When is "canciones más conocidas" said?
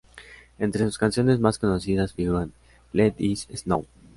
0.97-2.13